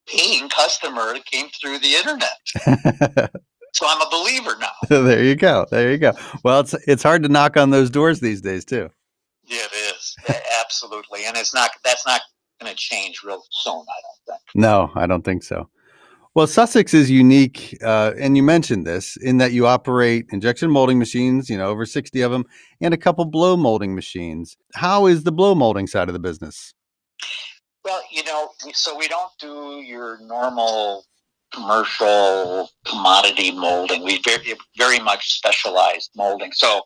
paying 0.06 0.48
customer 0.48 1.12
that 1.12 1.24
came 1.26 1.48
through 1.60 1.78
the 1.78 1.94
internet. 1.94 3.30
So 3.74 3.84
I'm 3.86 4.00
a 4.00 4.08
believer 4.10 4.56
now. 4.58 4.72
there 5.04 5.22
you 5.22 5.34
go. 5.36 5.66
There 5.70 5.90
you 5.92 5.98
go. 5.98 6.12
Well, 6.42 6.60
it's 6.60 6.72
it's 6.88 7.02
hard 7.02 7.22
to 7.24 7.28
knock 7.28 7.58
on 7.58 7.68
those 7.68 7.90
doors 7.90 8.18
these 8.18 8.40
days 8.40 8.64
too. 8.64 8.88
Yeah, 9.46 9.58
it 9.70 9.94
is 9.94 10.16
absolutely, 10.58 11.26
and 11.26 11.36
it's 11.36 11.52
not. 11.54 11.70
That's 11.84 12.06
not 12.06 12.22
going 12.60 12.72
to 12.72 12.76
change 12.76 13.22
real 13.22 13.42
soon. 13.50 13.74
I 13.74 13.76
don't 13.76 14.26
think. 14.26 14.40
No, 14.54 14.90
I 14.94 15.06
don't 15.06 15.22
think 15.22 15.42
so. 15.44 15.68
Well, 16.38 16.46
Sussex 16.46 16.94
is 16.94 17.10
unique, 17.10 17.76
uh, 17.82 18.12
and 18.16 18.36
you 18.36 18.44
mentioned 18.44 18.86
this 18.86 19.16
in 19.16 19.38
that 19.38 19.50
you 19.50 19.66
operate 19.66 20.26
injection 20.30 20.70
molding 20.70 20.96
machines, 20.96 21.50
you 21.50 21.58
know, 21.58 21.66
over 21.66 21.84
60 21.84 22.20
of 22.20 22.30
them, 22.30 22.44
and 22.80 22.94
a 22.94 22.96
couple 22.96 23.24
blow 23.24 23.56
molding 23.56 23.92
machines. 23.92 24.56
How 24.74 25.06
is 25.06 25.24
the 25.24 25.32
blow 25.32 25.56
molding 25.56 25.88
side 25.88 26.08
of 26.08 26.12
the 26.12 26.20
business? 26.20 26.74
Well, 27.84 28.00
you 28.12 28.22
know, 28.22 28.50
so 28.72 28.96
we 28.96 29.08
don't 29.08 29.32
do 29.40 29.82
your 29.84 30.20
normal 30.20 31.06
commercial 31.52 32.70
commodity 32.86 33.50
molding. 33.50 34.04
We 34.04 34.22
very, 34.24 34.54
very 34.76 35.00
much 35.00 35.38
specialized 35.38 36.12
molding. 36.14 36.52
So, 36.52 36.82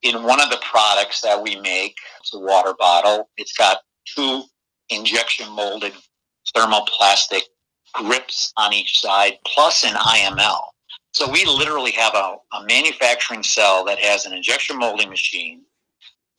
in 0.00 0.22
one 0.22 0.40
of 0.40 0.48
the 0.48 0.62
products 0.62 1.20
that 1.20 1.42
we 1.42 1.56
make, 1.56 1.94
it's 2.20 2.32
a 2.32 2.38
water 2.38 2.72
bottle. 2.78 3.28
It's 3.36 3.52
got 3.52 3.80
two 4.16 4.44
injection 4.88 5.50
molded 5.50 5.92
thermoplastic 6.56 7.42
grips 7.94 8.52
on 8.56 8.72
each 8.72 9.00
side, 9.00 9.38
plus 9.46 9.84
an 9.84 9.94
IML. 9.94 10.60
So 11.12 11.30
we 11.30 11.44
literally 11.44 11.92
have 11.92 12.14
a, 12.14 12.36
a 12.52 12.64
manufacturing 12.66 13.42
cell 13.42 13.84
that 13.84 13.98
has 14.00 14.26
an 14.26 14.32
injection 14.32 14.78
molding 14.78 15.08
machine, 15.08 15.62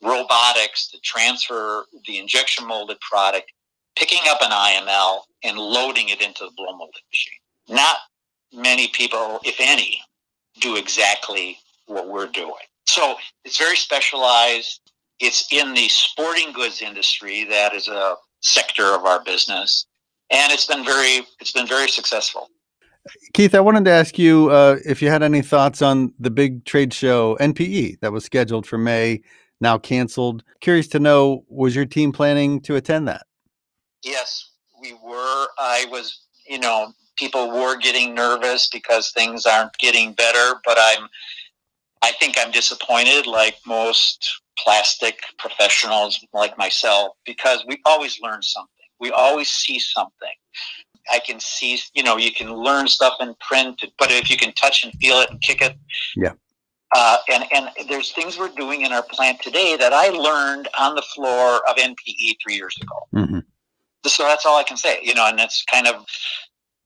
robotics 0.02 0.88
to 0.88 1.00
transfer 1.00 1.86
the 2.06 2.18
injection 2.18 2.66
molded 2.66 3.00
product, 3.00 3.50
picking 3.96 4.20
up 4.28 4.42
an 4.42 4.50
IML 4.50 5.20
and 5.44 5.56
loading 5.56 6.10
it 6.10 6.20
into 6.20 6.44
the 6.44 6.50
blow 6.56 6.76
molding 6.76 7.02
machine. 7.10 7.40
Not 7.68 7.96
many 8.52 8.88
people, 8.88 9.40
if 9.44 9.56
any, 9.58 10.00
do 10.60 10.76
exactly 10.76 11.58
what 11.86 12.08
we're 12.08 12.28
doing. 12.28 12.54
So 12.86 13.16
it's 13.44 13.58
very 13.58 13.76
specialized. 13.76 14.80
It's 15.20 15.50
in 15.52 15.72
the 15.74 15.88
sporting 15.88 16.52
goods 16.52 16.82
industry 16.82 17.44
that 17.44 17.74
is 17.74 17.88
a 17.88 18.16
sector 18.40 18.94
of 18.94 19.04
our 19.04 19.24
business, 19.24 19.86
and 20.30 20.52
it's 20.52 20.66
been 20.66 20.84
very 20.84 21.26
it's 21.40 21.52
been 21.52 21.66
very 21.66 21.88
successful. 21.88 22.50
Keith, 23.34 23.54
I 23.54 23.60
wanted 23.60 23.84
to 23.84 23.90
ask 23.90 24.18
you 24.18 24.50
uh, 24.50 24.78
if 24.84 25.00
you 25.00 25.08
had 25.10 25.22
any 25.22 25.40
thoughts 25.40 25.80
on 25.80 26.12
the 26.18 26.30
big 26.30 26.64
trade 26.64 26.92
show 26.92 27.36
NPE 27.40 28.00
that 28.00 28.12
was 28.12 28.24
scheduled 28.24 28.66
for 28.66 28.78
May, 28.78 29.22
now 29.60 29.78
canceled. 29.78 30.42
Curious 30.60 30.88
to 30.88 30.98
know, 30.98 31.44
was 31.48 31.76
your 31.76 31.86
team 31.86 32.10
planning 32.10 32.60
to 32.62 32.74
attend 32.74 33.06
that? 33.06 33.26
Yes, 34.02 34.50
we 34.80 34.94
were. 34.94 35.46
I 35.58 35.86
was, 35.90 36.22
you 36.48 36.58
know, 36.58 36.92
people 37.16 37.50
were 37.50 37.76
getting 37.76 38.14
nervous 38.14 38.68
because 38.68 39.12
things 39.12 39.46
aren't 39.46 39.76
getting 39.78 40.12
better, 40.12 40.60
but 40.64 40.76
I'm 40.80 41.08
I 42.02 42.12
think 42.12 42.36
I'm 42.38 42.50
disappointed 42.50 43.26
like 43.26 43.56
most 43.66 44.40
plastic 44.58 45.20
professionals 45.38 46.24
like 46.32 46.56
myself 46.58 47.16
because 47.24 47.64
we 47.66 47.80
always 47.84 48.20
learn 48.20 48.42
something. 48.42 48.70
We 49.00 49.10
always 49.10 49.48
see 49.48 49.78
something. 49.78 50.32
I 51.12 51.20
can 51.20 51.38
see, 51.38 51.78
you 51.94 52.02
know, 52.02 52.16
you 52.16 52.32
can 52.32 52.52
learn 52.52 52.88
stuff 52.88 53.14
in 53.20 53.34
print, 53.40 53.84
but 53.98 54.10
if 54.10 54.28
you 54.28 54.36
can 54.36 54.52
touch 54.54 54.84
and 54.84 54.92
feel 54.94 55.20
it 55.20 55.30
and 55.30 55.40
kick 55.40 55.62
it, 55.62 55.76
Yeah. 56.16 56.32
Uh, 56.94 57.18
and 57.32 57.44
and 57.52 57.68
there's 57.88 58.12
things 58.12 58.38
we're 58.38 58.48
doing 58.48 58.82
in 58.82 58.92
our 58.92 59.02
plant 59.02 59.40
today 59.42 59.76
that 59.76 59.92
I 59.92 60.08
learned 60.08 60.68
on 60.78 60.94
the 60.94 61.02
floor 61.02 61.60
of 61.68 61.76
NPE 61.76 62.36
three 62.42 62.54
years 62.54 62.76
ago. 62.80 62.96
hmm 63.12 63.38
So 64.06 64.22
that's 64.22 64.46
all 64.46 64.56
I 64.56 64.62
can 64.62 64.76
say, 64.76 65.00
you 65.02 65.14
know, 65.14 65.26
and 65.26 65.38
that's 65.38 65.64
kind 65.64 65.86
of. 65.88 66.04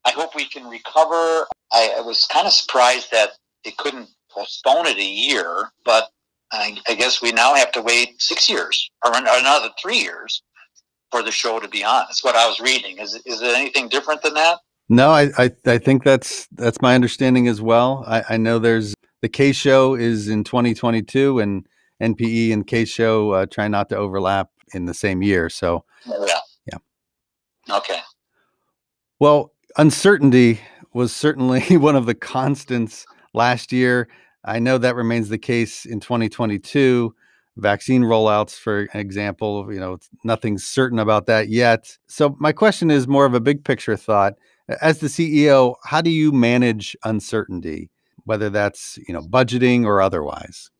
I 0.06 0.12
hope 0.12 0.34
we 0.34 0.46
can 0.46 0.64
recover. 0.66 1.46
I, 1.72 1.96
I 1.98 2.00
was 2.00 2.24
kind 2.24 2.46
of 2.46 2.52
surprised 2.54 3.10
that 3.12 3.32
they 3.64 3.72
couldn't 3.72 4.08
postpone 4.30 4.86
it 4.86 4.96
a 4.96 5.04
year, 5.04 5.70
but 5.84 6.08
I, 6.50 6.78
I 6.88 6.94
guess 6.94 7.20
we 7.20 7.32
now 7.32 7.54
have 7.54 7.70
to 7.72 7.82
wait 7.82 8.20
six 8.20 8.48
years 8.48 8.90
or 9.04 9.12
another 9.14 9.68
three 9.80 9.98
years 9.98 10.42
for 11.10 11.22
the 11.22 11.32
show 11.32 11.58
to 11.60 11.68
be 11.68 11.84
on. 11.84 12.04
That's 12.08 12.24
what 12.24 12.36
I 12.36 12.46
was 12.46 12.60
reading. 12.60 12.98
Is 12.98 13.14
is 13.26 13.42
it 13.42 13.56
anything 13.56 13.88
different 13.88 14.22
than 14.22 14.34
that? 14.34 14.58
No, 14.88 15.10
I, 15.10 15.30
I 15.38 15.50
I 15.66 15.78
think 15.78 16.04
that's 16.04 16.48
that's 16.52 16.80
my 16.80 16.94
understanding 16.94 17.48
as 17.48 17.60
well. 17.60 18.04
I, 18.06 18.22
I 18.30 18.36
know 18.36 18.58
there's 18.58 18.94
the 19.22 19.28
K 19.28 19.52
show 19.52 19.94
is 19.94 20.28
in 20.28 20.44
2022, 20.44 21.38
and 21.38 21.66
NPE 22.00 22.52
and 22.52 22.66
K 22.66 22.84
show 22.84 23.32
uh, 23.32 23.46
try 23.46 23.68
not 23.68 23.88
to 23.90 23.96
overlap 23.96 24.48
in 24.74 24.86
the 24.86 24.94
same 24.94 25.22
year. 25.22 25.48
So, 25.48 25.84
Yeah. 26.06 26.38
Yeah. 26.66 27.76
Okay. 27.76 28.00
well, 29.18 29.52
uncertainty 29.76 30.60
was 30.92 31.14
certainly 31.14 31.76
one 31.76 31.96
of 31.96 32.06
the 32.06 32.14
constants 32.14 33.06
last 33.34 33.72
year. 33.72 34.08
I 34.44 34.58
know 34.58 34.78
that 34.78 34.96
remains 34.96 35.28
the 35.28 35.38
case 35.38 35.84
in 35.84 36.00
2022. 36.00 37.14
Vaccine 37.60 38.02
rollouts, 38.02 38.58
for 38.58 38.88
example, 38.94 39.72
you 39.72 39.80
know, 39.80 39.98
nothing's 40.24 40.64
certain 40.64 40.98
about 40.98 41.26
that 41.26 41.48
yet. 41.48 41.96
So, 42.06 42.36
my 42.38 42.52
question 42.52 42.90
is 42.90 43.06
more 43.06 43.26
of 43.26 43.34
a 43.34 43.40
big 43.40 43.64
picture 43.64 43.96
thought. 43.96 44.34
As 44.80 44.98
the 44.98 45.08
CEO, 45.08 45.74
how 45.84 46.00
do 46.00 46.10
you 46.10 46.32
manage 46.32 46.96
uncertainty, 47.04 47.90
whether 48.24 48.50
that's, 48.50 48.98
you 49.06 49.14
know, 49.14 49.22
budgeting 49.22 49.84
or 49.84 50.00
otherwise? 50.00 50.70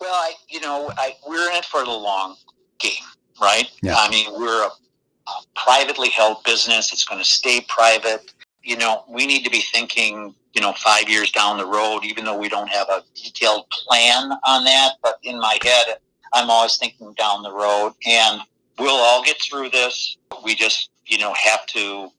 Well, 0.00 0.14
I, 0.14 0.32
you 0.48 0.60
know, 0.60 0.90
I, 0.96 1.16
we're 1.28 1.50
in 1.50 1.56
it 1.56 1.64
for 1.64 1.84
the 1.84 1.90
long 1.90 2.36
game, 2.78 2.92
right? 3.40 3.70
Yeah. 3.82 3.96
I 3.96 4.08
mean, 4.08 4.26
we're 4.32 4.64
a, 4.64 4.68
a 4.68 5.32
privately 5.54 6.08
held 6.08 6.42
business. 6.44 6.92
It's 6.92 7.04
going 7.04 7.20
to 7.20 7.28
stay 7.28 7.60
private. 7.68 8.32
You 8.62 8.76
know, 8.76 9.04
we 9.08 9.26
need 9.26 9.44
to 9.44 9.50
be 9.50 9.62
thinking, 9.72 10.34
you 10.52 10.60
know, 10.60 10.72
five 10.74 11.08
years 11.08 11.30
down 11.32 11.56
the 11.58 11.66
road, 11.66 12.04
even 12.04 12.24
though 12.24 12.36
we 12.38 12.48
don't 12.48 12.68
have 12.68 12.88
a 12.88 13.02
detailed 13.14 13.68
plan 13.70 14.32
on 14.46 14.64
that. 14.64 14.94
But 15.02 15.18
in 15.22 15.38
my 15.38 15.58
head, 15.62 15.98
I'm 16.32 16.50
always 16.50 16.76
thinking 16.76 17.14
down 17.14 17.42
the 17.42 17.52
road, 17.52 17.94
and 18.06 18.40
we'll 18.78 19.00
all 19.00 19.22
get 19.24 19.40
through 19.40 19.70
this. 19.70 20.16
We 20.44 20.54
just, 20.54 20.90
you 21.06 21.18
know, 21.18 21.34
have 21.42 21.66
to, 21.66 22.10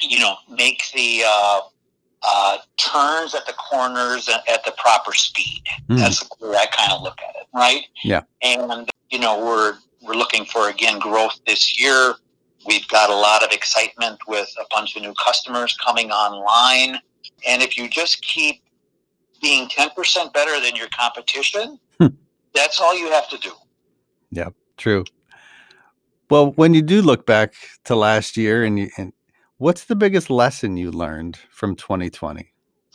you 0.00 0.18
know, 0.18 0.36
make 0.50 0.82
the 0.94 1.22
uh, 1.26 1.60
uh, 2.22 2.58
turns 2.78 3.34
at 3.34 3.46
the 3.46 3.52
corners 3.52 4.28
at, 4.28 4.64
the 4.64 4.72
proper 4.78 5.12
speed. 5.14 5.62
Mhm. 5.88 5.98
That's 5.98 6.20
the 6.40 6.48
way 6.48 6.56
I 6.56 6.66
kind 6.66 6.92
of 6.92 7.02
look 7.02 7.18
at 7.22 7.36
it, 7.36 7.46
right? 7.54 7.84
Yeah. 8.02 8.22
And 8.42 8.90
you 9.10 9.18
know, 9.18 9.38
we're 9.44 9.78
we're 10.02 10.14
looking 10.14 10.44
for 10.44 10.68
again 10.68 10.98
growth 10.98 11.38
this 11.46 11.80
year. 11.80 12.14
We've 12.68 12.86
got 12.88 13.10
a 13.10 13.14
lot 13.14 13.42
of 13.42 13.50
excitement 13.50 14.18
with 14.28 14.48
a 14.60 14.64
bunch 14.70 14.94
of 14.94 15.02
new 15.02 15.14
customers 15.24 15.76
coming 15.84 16.10
online, 16.10 17.00
and 17.46 17.62
if 17.62 17.76
you 17.78 17.88
just 17.88 18.22
keep 18.22 18.62
being 19.42 19.68
ten 19.68 19.88
percent 19.96 20.32
better 20.32 20.60
than 20.60 20.76
your 20.76 20.88
competition, 20.88 21.78
Hmm. 22.00 22.08
that's 22.54 22.78
all 22.80 22.96
you 22.96 23.10
have 23.10 23.28
to 23.30 23.38
do. 23.38 23.52
Yeah, 24.30 24.50
true. 24.76 25.04
Well, 26.30 26.52
when 26.52 26.74
you 26.74 26.82
do 26.82 27.00
look 27.00 27.24
back 27.24 27.54
to 27.84 27.96
last 27.96 28.36
year, 28.36 28.62
and, 28.62 28.78
you, 28.78 28.90
and 28.98 29.14
what's 29.56 29.84
the 29.84 29.96
biggest 29.96 30.28
lesson 30.28 30.76
you 30.76 30.90
learned 30.90 31.38
from 31.50 31.74
2020? 31.74 32.52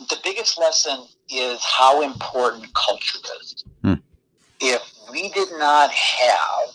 the 0.10 0.18
biggest 0.24 0.60
lesson 0.60 1.06
is 1.30 1.64
how 1.64 2.02
important 2.02 2.66
culture 2.74 3.20
is. 3.42 3.64
Hmm. 3.84 3.94
If 4.60 4.82
we 5.12 5.30
did 5.30 5.50
not 5.58 5.92
have 5.92 6.70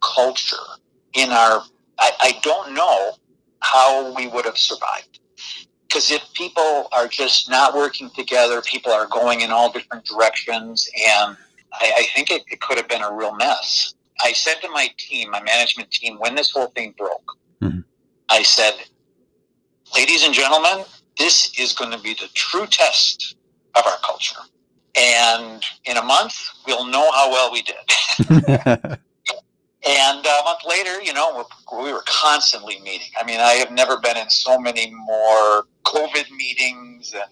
culture 0.00 0.56
in 1.14 1.30
our, 1.30 1.62
I, 2.02 2.10
I 2.20 2.32
don't 2.42 2.74
know 2.74 3.12
how 3.60 4.12
we 4.14 4.26
would 4.26 4.44
have 4.44 4.58
survived. 4.58 5.20
Because 5.86 6.10
if 6.10 6.22
people 6.34 6.88
are 6.90 7.06
just 7.06 7.48
not 7.48 7.74
working 7.74 8.10
together, 8.10 8.60
people 8.62 8.90
are 8.92 9.06
going 9.06 9.42
in 9.42 9.50
all 9.50 9.70
different 9.70 10.04
directions, 10.04 10.88
and 10.96 11.36
I, 11.72 11.92
I 11.98 12.06
think 12.14 12.30
it, 12.30 12.42
it 12.50 12.60
could 12.60 12.76
have 12.78 12.88
been 12.88 13.02
a 13.02 13.12
real 13.12 13.34
mess. 13.36 13.94
I 14.22 14.32
said 14.32 14.54
to 14.62 14.68
my 14.70 14.88
team, 14.98 15.30
my 15.30 15.42
management 15.42 15.90
team, 15.90 16.18
when 16.18 16.34
this 16.34 16.50
whole 16.50 16.68
thing 16.68 16.94
broke, 16.98 17.36
Mhm. 17.62 17.84
I 18.28 18.42
said, 18.42 18.74
ladies 19.94 20.24
and 20.24 20.34
gentlemen, 20.34 20.84
this 21.18 21.56
is 21.58 21.72
going 21.72 21.92
to 21.92 21.98
be 21.98 22.14
the 22.14 22.28
true 22.34 22.66
test 22.66 23.36
of 23.76 23.86
our 23.86 23.98
culture. 24.02 24.40
And 24.96 25.62
in 25.84 25.96
a 25.96 26.02
month, 26.02 26.34
we'll 26.66 26.86
know 26.86 27.10
how 27.12 27.30
well 27.30 27.52
we 27.52 27.62
did. 27.62 28.98
And 29.84 30.24
a 30.24 30.44
month 30.44 30.60
later, 30.68 31.02
you 31.02 31.12
know, 31.12 31.44
we're, 31.72 31.92
were 31.92 32.04
constantly 32.06 32.80
meeting. 32.80 33.08
I 33.20 33.24
mean, 33.24 33.40
I 33.40 33.54
have 33.54 33.72
never 33.72 33.98
been 33.98 34.16
in 34.16 34.30
so 34.30 34.58
many 34.58 34.92
more 34.92 35.64
COVID 35.84 36.30
meetings 36.30 37.12
and 37.14 37.24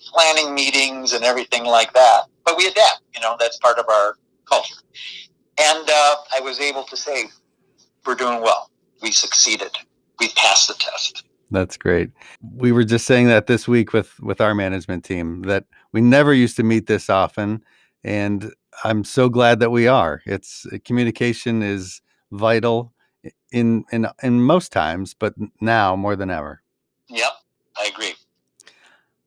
planning 0.00 0.52
meetings 0.52 1.12
and 1.12 1.24
everything 1.24 1.64
like 1.64 1.92
that. 1.92 2.22
But 2.44 2.56
we 2.56 2.66
adapt. 2.66 3.02
You 3.14 3.20
know, 3.20 3.36
that's 3.38 3.58
part 3.58 3.78
of 3.78 3.88
our 3.88 4.16
culture. 4.48 4.74
And 5.60 5.88
uh, 5.88 6.14
I 6.34 6.40
was 6.40 6.58
able 6.58 6.82
to 6.84 6.96
say, 6.96 7.26
we're 8.04 8.16
doing 8.16 8.40
well. 8.42 8.70
We 9.00 9.12
succeeded. 9.12 9.70
We 10.18 10.30
passed 10.30 10.68
the 10.68 10.74
test. 10.74 11.24
That's 11.52 11.76
great. 11.76 12.10
We 12.56 12.72
were 12.72 12.84
just 12.84 13.06
saying 13.06 13.26
that 13.28 13.46
this 13.46 13.68
week 13.68 13.92
with 13.92 14.18
with 14.20 14.40
our 14.40 14.54
management 14.54 15.04
team 15.04 15.42
that 15.42 15.66
we 15.92 16.00
never 16.00 16.32
used 16.32 16.56
to 16.56 16.62
meet 16.62 16.86
this 16.86 17.10
often, 17.10 17.62
and 18.04 18.52
I'm 18.84 19.04
so 19.04 19.28
glad 19.28 19.60
that 19.60 19.70
we 19.70 19.86
are. 19.86 20.22
It's 20.26 20.66
uh, 20.66 20.78
communication 20.84 21.62
is 21.62 22.00
vital 22.30 22.92
in 23.52 23.84
in 23.92 24.06
in 24.22 24.42
most 24.42 24.72
times, 24.72 25.14
but 25.14 25.34
now 25.60 25.96
more 25.96 26.16
than 26.16 26.30
ever. 26.30 26.62
Yep, 27.08 27.32
I 27.76 27.90
agree. 27.92 28.14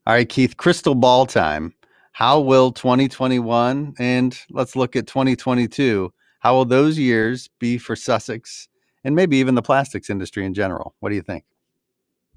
All 0.07 0.13
right, 0.13 0.27
Keith, 0.27 0.57
crystal 0.57 0.95
ball 0.95 1.25
time. 1.25 1.73
How 2.11 2.39
will 2.39 2.71
2021 2.71 3.95
and 3.99 4.39
let's 4.51 4.75
look 4.75 4.95
at 4.95 5.07
2022? 5.07 6.13
How 6.39 6.53
will 6.53 6.65
those 6.65 6.97
years 6.97 7.49
be 7.59 7.77
for 7.77 7.95
Sussex 7.95 8.69
and 9.03 9.15
maybe 9.15 9.37
even 9.37 9.55
the 9.55 9.61
plastics 9.61 10.09
industry 10.09 10.45
in 10.45 10.53
general? 10.53 10.95
What 10.99 11.09
do 11.09 11.15
you 11.15 11.21
think? 11.21 11.43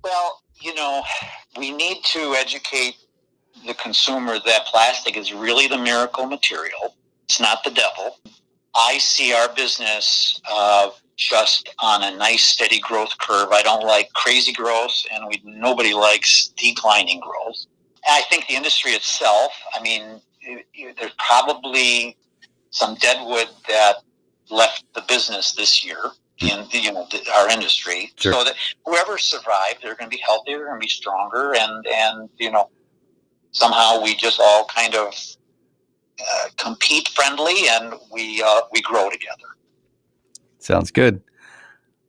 Well, 0.02 0.42
you 0.60 0.74
know, 0.74 1.02
we 1.56 1.70
need 1.70 1.98
to 2.06 2.34
educate 2.38 2.96
the 3.66 3.74
consumer 3.74 4.38
that 4.44 4.66
plastic 4.66 5.16
is 5.16 5.32
really 5.32 5.66
the 5.66 5.78
miracle 5.78 6.26
material. 6.26 6.94
It's 7.24 7.40
not 7.40 7.62
the 7.64 7.70
devil. 7.70 8.18
I 8.74 8.98
see 8.98 9.32
our 9.32 9.52
business 9.54 10.40
uh, 10.50 10.90
just 11.16 11.68
on 11.80 12.02
a 12.02 12.16
nice 12.16 12.44
steady 12.44 12.80
growth 12.80 13.16
curve. 13.18 13.48
I 13.50 13.62
don't 13.62 13.84
like 13.84 14.12
crazy 14.12 14.52
growth, 14.52 15.04
and 15.12 15.26
we 15.26 15.40
nobody 15.44 15.92
likes 15.92 16.48
declining 16.56 17.20
growth. 17.20 17.66
And 18.06 18.12
I 18.14 18.22
think 18.30 18.46
the 18.46 18.54
industry 18.54 18.92
itself. 18.92 19.52
I 19.74 19.82
mean, 19.82 20.20
there's 20.98 21.14
probably 21.18 22.16
some 22.70 22.94
deadwood 22.96 23.48
that 23.68 23.96
left 24.50 24.84
the 24.94 25.02
business 25.08 25.52
this 25.52 25.84
year 25.84 25.98
in 26.40 26.64
you 26.70 26.92
know 26.92 27.06
the, 27.10 27.20
our 27.34 27.50
industry, 27.50 28.12
sure. 28.16 28.32
so 28.32 28.44
that 28.44 28.54
whoever 28.86 29.18
survived, 29.18 29.80
they're 29.82 29.96
going 29.96 30.10
to 30.10 30.16
be 30.16 30.22
healthier 30.24 30.68
and 30.68 30.80
be 30.80 30.88
stronger, 30.88 31.54
and 31.54 31.86
and 31.86 32.28
you 32.38 32.50
know 32.50 32.70
somehow 33.52 34.02
we 34.02 34.14
just 34.14 34.40
all 34.40 34.64
kind 34.66 34.94
of 34.94 35.14
uh, 36.20 36.48
compete 36.56 37.08
friendly 37.08 37.68
and 37.68 37.94
we 38.10 38.42
uh, 38.42 38.62
we 38.72 38.80
grow 38.82 39.08
together. 39.10 39.56
Sounds 40.58 40.90
good. 40.90 41.22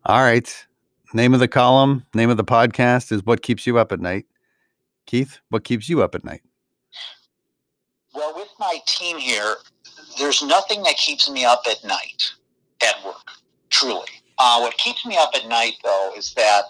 All 0.06 0.22
right. 0.22 0.66
Name 1.14 1.34
of 1.34 1.40
the 1.40 1.48
column, 1.48 2.06
name 2.14 2.30
of 2.30 2.38
the 2.38 2.44
podcast 2.44 3.12
is 3.12 3.26
What 3.26 3.42
Keeps 3.42 3.66
You 3.66 3.80
Up 3.80 3.92
at 3.92 4.00
Night. 4.00 4.26
Keith, 5.08 5.40
what 5.50 5.64
keeps 5.64 5.90
you 5.90 6.04
up 6.04 6.14
at 6.14 6.24
night? 6.24 6.44
Well, 8.14 8.36
with 8.36 8.50
my 8.60 8.78
team 8.86 9.18
here, 9.18 9.56
there's 10.20 10.44
nothing 10.44 10.84
that 10.84 10.98
keeps 10.98 11.28
me 11.28 11.46
up 11.46 11.64
at 11.70 11.84
night 11.84 12.32
at 12.84 13.04
work, 13.04 13.26
truly. 13.72 14.06
Uh, 14.38 14.60
what 14.60 14.78
keeps 14.78 15.04
me 15.06 15.18
up 15.18 15.32
at 15.34 15.48
night, 15.48 15.74
though, 15.84 16.12
is 16.16 16.34
that, 16.36 16.66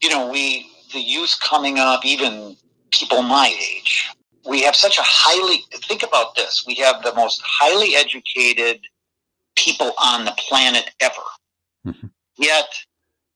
you 0.00 0.08
know, 0.08 0.30
we, 0.30 0.70
the 0.92 1.00
youth 1.00 1.36
coming 1.42 1.80
up, 1.80 2.04
even 2.04 2.56
people 2.98 3.22
my 3.22 3.48
age, 3.48 4.10
we 4.46 4.62
have 4.62 4.76
such 4.76 4.98
a 4.98 5.02
highly, 5.04 5.64
think 5.88 6.02
about 6.02 6.34
this, 6.34 6.64
we 6.66 6.74
have 6.76 7.02
the 7.02 7.14
most 7.14 7.40
highly 7.44 7.96
educated 7.96 8.80
people 9.56 9.92
on 10.02 10.24
the 10.24 10.34
planet 10.36 10.90
ever. 11.00 11.14
Mm-hmm. 11.86 12.06
Yet 12.38 12.68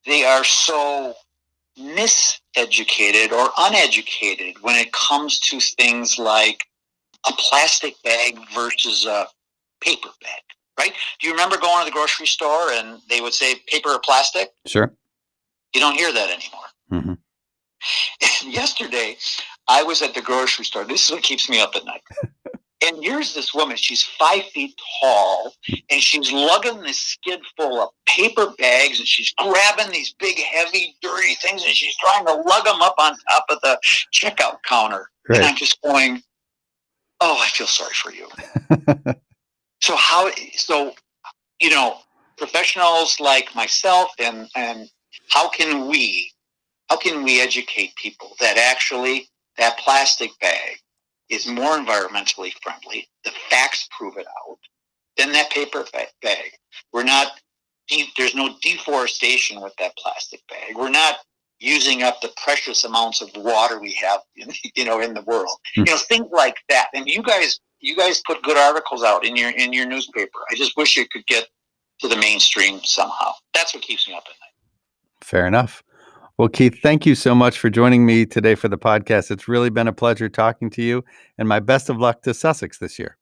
they 0.06 0.24
are 0.24 0.44
so 0.44 1.14
miseducated 1.78 3.32
or 3.32 3.50
uneducated 3.58 4.56
when 4.62 4.76
it 4.76 4.92
comes 4.92 5.40
to 5.40 5.60
things 5.60 6.18
like 6.18 6.64
a 7.28 7.32
plastic 7.32 7.94
bag 8.02 8.38
versus 8.54 9.06
a 9.06 9.26
paper 9.80 10.10
bag 10.20 10.42
right? 10.80 10.92
Do 11.20 11.26
you 11.26 11.32
remember 11.34 11.56
going 11.58 11.84
to 11.84 11.84
the 11.84 11.94
grocery 11.94 12.26
store 12.26 12.72
and 12.72 13.00
they 13.08 13.20
would 13.20 13.34
say 13.34 13.56
paper 13.66 13.90
or 13.90 14.00
plastic? 14.00 14.50
Sure. 14.66 14.92
You 15.74 15.80
don't 15.80 15.94
hear 15.94 16.12
that 16.12 16.30
anymore. 16.30 17.18
Mm-hmm. 18.42 18.50
yesterday, 18.50 19.16
I 19.70 19.84
was 19.84 20.02
at 20.02 20.14
the 20.14 20.20
grocery 20.20 20.64
store. 20.64 20.84
This 20.84 21.04
is 21.04 21.10
what 21.12 21.22
keeps 21.22 21.48
me 21.48 21.60
up 21.60 21.76
at 21.76 21.84
night. 21.84 22.02
and 22.86 23.04
here's 23.04 23.34
this 23.34 23.54
woman. 23.54 23.76
She's 23.76 24.02
five 24.02 24.42
feet 24.46 24.74
tall, 25.00 25.54
and 25.90 26.00
she's 26.00 26.32
lugging 26.32 26.82
this 26.82 26.98
skid 26.98 27.40
full 27.56 27.80
of 27.80 27.90
paper 28.04 28.52
bags, 28.58 28.98
and 28.98 29.06
she's 29.06 29.32
grabbing 29.38 29.92
these 29.92 30.12
big, 30.18 30.36
heavy, 30.38 30.96
dirty 31.00 31.34
things, 31.36 31.64
and 31.64 31.72
she's 31.72 31.94
trying 31.98 32.26
to 32.26 32.32
lug 32.32 32.64
them 32.64 32.82
up 32.82 32.96
on 32.98 33.14
top 33.30 33.44
of 33.48 33.60
the 33.60 33.78
checkout 34.12 34.56
counter. 34.66 35.08
Right. 35.28 35.38
And 35.38 35.46
I'm 35.46 35.56
just 35.56 35.80
going, 35.82 36.20
"Oh, 37.20 37.38
I 37.40 37.46
feel 37.50 37.68
sorry 37.68 37.94
for 37.94 38.12
you." 38.12 38.28
so 39.80 39.94
how 39.94 40.30
so 40.56 40.94
you 41.60 41.70
know 41.70 41.98
professionals 42.38 43.20
like 43.20 43.54
myself 43.54 44.10
and 44.18 44.48
and 44.56 44.90
how 45.28 45.48
can 45.48 45.86
we 45.86 46.32
how 46.88 46.96
can 46.96 47.22
we 47.22 47.40
educate 47.40 47.94
people 47.94 48.34
that 48.40 48.58
actually 48.58 49.28
that 49.60 49.78
plastic 49.78 50.30
bag 50.40 50.76
is 51.28 51.46
more 51.46 51.78
environmentally 51.78 52.52
friendly 52.62 53.08
the 53.24 53.32
facts 53.48 53.88
prove 53.96 54.16
it 54.16 54.26
out 54.26 54.58
than 55.16 55.32
that 55.32 55.50
paper 55.50 55.84
bag 56.22 56.50
we're 56.92 57.04
not 57.04 57.28
there's 58.16 58.34
no 58.34 58.56
deforestation 58.62 59.60
with 59.60 59.74
that 59.78 59.96
plastic 59.96 60.40
bag 60.48 60.76
we're 60.76 60.90
not 60.90 61.16
using 61.58 62.02
up 62.02 62.20
the 62.20 62.32
precious 62.42 62.84
amounts 62.84 63.20
of 63.20 63.30
water 63.36 63.80
we 63.80 63.92
have 63.92 64.20
in, 64.36 64.48
you 64.74 64.84
know 64.84 65.00
in 65.00 65.14
the 65.14 65.22
world 65.22 65.48
mm-hmm. 65.76 65.82
you 65.86 65.92
know 65.92 65.98
things 65.98 66.28
like 66.32 66.56
that 66.68 66.88
and 66.94 67.06
you 67.06 67.22
guys 67.22 67.60
you 67.80 67.96
guys 67.96 68.22
put 68.26 68.42
good 68.42 68.56
articles 68.56 69.02
out 69.02 69.24
in 69.24 69.36
your 69.36 69.50
in 69.50 69.72
your 69.72 69.86
newspaper. 69.86 70.38
I 70.50 70.54
just 70.54 70.76
wish 70.76 70.96
it 70.96 71.10
could 71.10 71.26
get 71.26 71.46
to 72.00 72.08
the 72.08 72.16
mainstream 72.16 72.80
somehow. 72.84 73.32
That's 73.54 73.74
what 73.74 73.82
keeps 73.82 74.06
me 74.06 74.14
up 74.14 74.24
at 74.26 74.30
night. 74.30 75.22
Fair 75.22 75.46
enough. 75.46 75.82
Well, 76.40 76.48
Keith, 76.48 76.80
thank 76.80 77.04
you 77.04 77.14
so 77.14 77.34
much 77.34 77.58
for 77.58 77.68
joining 77.68 78.06
me 78.06 78.24
today 78.24 78.54
for 78.54 78.68
the 78.68 78.78
podcast. 78.78 79.30
It's 79.30 79.46
really 79.46 79.68
been 79.68 79.88
a 79.88 79.92
pleasure 79.92 80.30
talking 80.30 80.70
to 80.70 80.82
you, 80.82 81.04
and 81.36 81.46
my 81.46 81.60
best 81.60 81.90
of 81.90 81.98
luck 81.98 82.22
to 82.22 82.32
Sussex 82.32 82.78
this 82.78 82.98
year. 82.98 83.18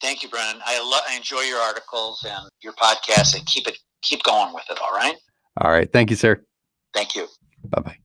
Thank 0.00 0.22
you, 0.22 0.30
Brennan. 0.30 0.62
I, 0.64 0.80
lo- 0.80 1.06
I 1.06 1.14
enjoy 1.14 1.42
your 1.42 1.58
articles 1.58 2.26
and 2.26 2.48
your 2.62 2.72
podcast, 2.72 3.36
and 3.36 3.44
keep 3.44 3.68
it 3.68 3.76
keep 4.00 4.22
going 4.22 4.54
with 4.54 4.64
it. 4.70 4.78
All 4.80 4.92
right. 4.92 5.14
All 5.60 5.70
right. 5.70 5.92
Thank 5.92 6.08
you, 6.08 6.16
sir. 6.16 6.42
Thank 6.94 7.14
you. 7.14 7.28
Bye 7.66 7.82
bye. 7.82 7.98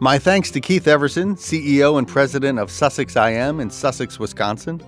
My 0.00 0.18
thanks 0.18 0.50
to 0.52 0.60
Keith 0.62 0.88
Everson, 0.88 1.36
CEO 1.36 1.98
and 1.98 2.08
President 2.08 2.58
of 2.58 2.70
Sussex 2.70 3.14
IM 3.14 3.60
in 3.60 3.68
Sussex, 3.68 4.18
Wisconsin. 4.18 4.80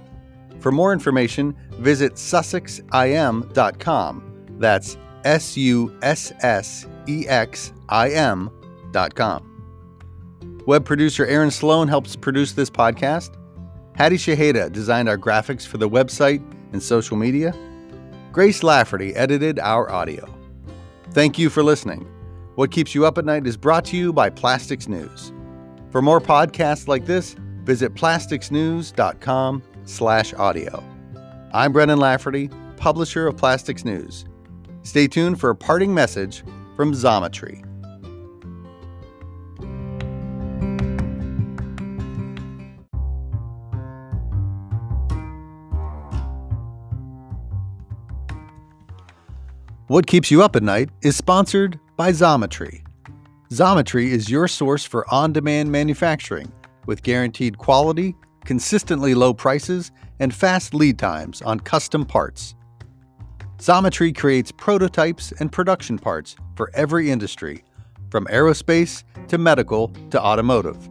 For 0.62 0.72
more 0.72 0.92
information, 0.92 1.56
visit 1.72 2.14
sussexim.com. 2.14 4.46
That's 4.58 4.96
S 5.24 5.56
U 5.56 5.98
S 6.02 6.32
S 6.40 6.86
E 7.08 7.26
X 7.26 7.72
I 7.88 8.10
M.com. 8.10 9.48
Web 10.64 10.84
producer 10.84 11.26
Aaron 11.26 11.50
Sloan 11.50 11.88
helps 11.88 12.14
produce 12.14 12.52
this 12.52 12.70
podcast. 12.70 13.34
Hattie 13.96 14.16
Shaheda 14.16 14.70
designed 14.70 15.08
our 15.08 15.18
graphics 15.18 15.66
for 15.66 15.78
the 15.78 15.88
website 15.88 16.40
and 16.72 16.80
social 16.80 17.16
media. 17.16 17.52
Grace 18.30 18.62
Lafferty 18.62 19.16
edited 19.16 19.58
our 19.58 19.90
audio. 19.90 20.32
Thank 21.10 21.40
you 21.40 21.50
for 21.50 21.64
listening. 21.64 22.06
What 22.54 22.70
Keeps 22.70 22.94
You 22.94 23.04
Up 23.04 23.18
at 23.18 23.24
Night 23.24 23.48
is 23.48 23.56
brought 23.56 23.84
to 23.86 23.96
you 23.96 24.12
by 24.12 24.30
Plastics 24.30 24.86
News. 24.86 25.32
For 25.90 26.00
more 26.00 26.20
podcasts 26.20 26.86
like 26.86 27.06
this, 27.06 27.34
visit 27.64 27.94
plasticsnews.com 27.94 29.62
slash 29.84 30.32
audio. 30.34 30.82
I'm 31.52 31.72
Brennan 31.72 31.98
Lafferty, 31.98 32.50
publisher 32.76 33.26
of 33.26 33.36
Plastics 33.36 33.84
News. 33.84 34.24
Stay 34.82 35.06
tuned 35.06 35.38
for 35.38 35.50
a 35.50 35.56
parting 35.56 35.92
message 35.94 36.44
from 36.76 36.92
Xometry. 36.92 37.64
What 49.88 50.06
Keeps 50.06 50.30
You 50.30 50.42
Up 50.42 50.56
at 50.56 50.62
Night 50.62 50.88
is 51.02 51.16
sponsored 51.16 51.78
by 51.98 52.12
Xometry. 52.12 52.82
Xometry 53.50 54.06
is 54.06 54.30
your 54.30 54.48
source 54.48 54.86
for 54.86 55.06
on 55.12 55.34
demand 55.34 55.70
manufacturing 55.70 56.50
with 56.86 57.02
guaranteed 57.02 57.58
quality, 57.58 58.16
consistently 58.44 59.14
low 59.14 59.34
prices, 59.34 59.90
and 60.18 60.34
fast 60.34 60.74
lead 60.74 60.98
times 60.98 61.42
on 61.42 61.60
custom 61.60 62.04
parts. 62.04 62.54
Xometry 63.58 64.16
creates 64.16 64.52
prototypes 64.52 65.32
and 65.38 65.52
production 65.52 65.98
parts 65.98 66.36
for 66.56 66.70
every 66.74 67.10
industry, 67.10 67.64
from 68.10 68.26
aerospace 68.26 69.04
to 69.28 69.38
medical 69.38 69.88
to 70.10 70.20
automotive. 70.20 70.90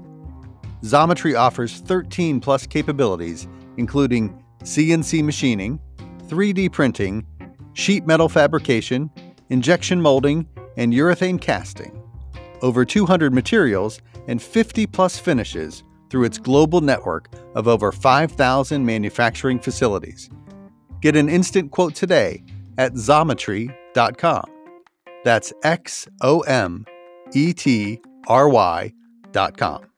Xometry 0.81 1.37
offers 1.37 1.79
13 1.79 2.39
plus 2.39 2.65
capabilities, 2.65 3.47
including 3.77 4.43
CNC 4.63 5.23
machining, 5.23 5.79
3D 6.27 6.71
printing, 6.71 7.25
sheet 7.73 8.07
metal 8.07 8.29
fabrication, 8.29 9.11
injection 9.49 10.01
molding, 10.01 10.47
and 10.77 10.93
urethane 10.93 11.39
casting. 11.39 12.01
Over 12.61 12.85
200 12.85 13.33
materials 13.33 14.01
and 14.27 14.41
50 14.41 14.87
plus 14.87 15.19
finishes 15.19 15.83
through 16.11 16.25
its 16.25 16.37
global 16.37 16.81
network 16.81 17.29
of 17.55 17.67
over 17.67 17.91
5,000 17.91 18.85
manufacturing 18.85 19.57
facilities. 19.59 20.29
Get 21.01 21.15
an 21.15 21.29
instant 21.29 21.71
quote 21.71 21.95
today 21.95 22.43
at 22.77 22.93
xometry.com. 22.93 24.43
That's 25.23 25.53
X 25.63 26.07
O 26.21 26.41
M 26.41 26.85
E 27.33 27.53
T 27.53 28.01
R 28.27 28.49
Y.com. 28.49 29.90